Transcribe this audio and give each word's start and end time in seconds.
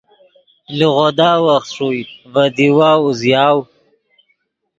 لیغودا 0.77 1.31
وخت 1.47 1.69
ݰوئے 1.75 2.01
ڤے 2.33 2.45
دیوا 2.55 2.89
اوزیاؤ 3.03 3.59